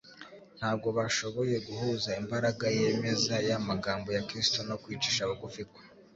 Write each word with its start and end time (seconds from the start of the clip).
Ntabwo 0.57 0.87
bashoboye 0.97 1.55
guhuza 1.67 2.09
imbaraga 2.21 2.65
yemeza 2.79 3.35
y'amagambo 3.47 4.07
ya 4.15 4.25
Kristo 4.27 4.59
no 4.69 4.75
kwicisha 4.81 5.29
bugufi 5.29 5.63
kwe; 5.71 5.81